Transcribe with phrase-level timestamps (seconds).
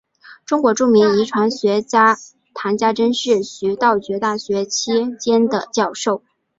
[0.47, 2.17] 中国著名遗传学家
[2.55, 4.89] 谈家桢是徐道觉大学期
[5.19, 6.23] 间的教授。